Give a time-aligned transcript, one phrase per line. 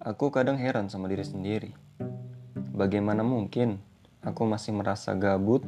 [0.00, 1.76] Aku kadang heran sama diri sendiri.
[2.72, 3.84] Bagaimana mungkin
[4.24, 5.60] aku masih merasa gabut,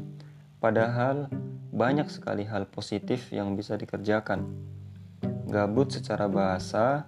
[0.56, 1.28] padahal
[1.68, 4.48] banyak sekali hal positif yang bisa dikerjakan.
[5.52, 7.04] Gabut secara bahasa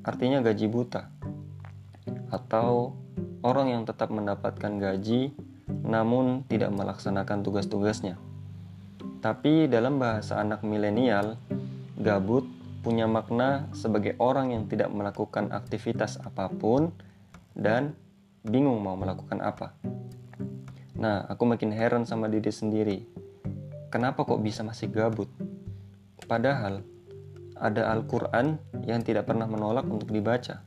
[0.00, 1.12] artinya gaji buta,
[2.32, 2.96] atau
[3.44, 5.36] orang yang tetap mendapatkan gaji
[5.68, 8.16] namun tidak melaksanakan tugas-tugasnya.
[9.20, 11.36] Tapi dalam bahasa anak milenial,
[12.00, 12.48] gabut
[12.82, 16.90] punya makna sebagai orang yang tidak melakukan aktivitas apa pun
[17.54, 17.94] dan
[18.42, 19.78] bingung mau melakukan apa.
[20.98, 22.98] Nah, aku makin heran sama diri sendiri.
[23.88, 25.30] Kenapa kok bisa masih gabut?
[26.26, 26.82] Padahal
[27.54, 30.66] ada Al-Quran yang tidak pernah menolak untuk dibaca.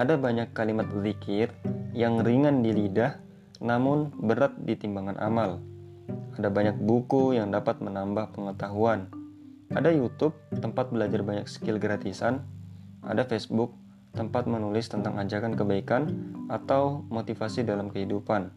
[0.00, 1.52] Ada banyak kalimat zikir
[1.92, 3.20] yang ringan di lidah
[3.60, 5.60] namun berat di timbangan amal.
[6.38, 9.10] Ada banyak buku yang dapat menambah pengetahuan
[9.68, 10.32] ada YouTube,
[10.64, 12.40] tempat belajar banyak skill gratisan.
[13.04, 13.76] Ada Facebook,
[14.16, 16.08] tempat menulis tentang ajakan kebaikan
[16.48, 18.48] atau motivasi dalam kehidupan.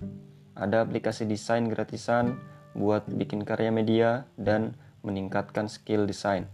[0.56, 2.40] Ada aplikasi desain gratisan
[2.72, 6.48] buat bikin karya media dan meningkatkan skill desain.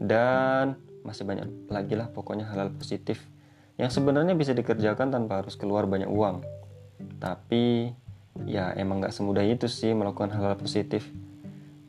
[0.00, 3.20] Dan masih banyak lagi lah pokoknya hal-hal positif
[3.76, 6.40] yang sebenarnya bisa dikerjakan tanpa harus keluar banyak uang.
[7.20, 7.92] Tapi
[8.48, 11.04] ya emang gak semudah itu sih melakukan hal-hal positif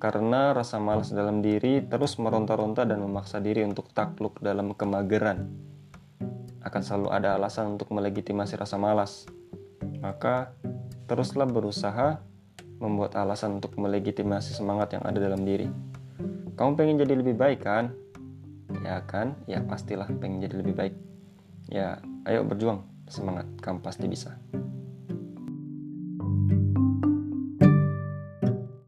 [0.04, 5.48] karena rasa malas dalam diri terus meronta-ronta dan memaksa diri untuk takluk dalam kemageran.
[6.60, 9.24] Akan selalu ada alasan untuk melegitimasi rasa malas.
[10.04, 10.52] Maka,
[11.08, 12.20] teruslah berusaha
[12.84, 15.72] membuat alasan untuk melegitimasi semangat yang ada dalam diri.
[16.60, 17.96] Kamu pengen jadi lebih baik kan?
[18.84, 19.40] Ya kan?
[19.48, 20.96] Ya pastilah pengen jadi lebih baik.
[21.72, 22.84] Ya, ayo berjuang.
[23.08, 24.36] Semangat, kamu pasti bisa.